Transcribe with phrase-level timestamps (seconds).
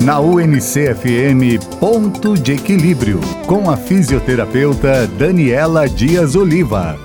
[0.00, 6.98] Na UNCFM Ponto de Equilíbrio, com a fisioterapeuta Daniela Dias Oliva.